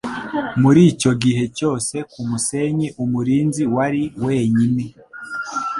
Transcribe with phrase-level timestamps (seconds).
[0.61, 4.83] Muri icyo gihe cyose ku musenyi umurinzi wari wenyine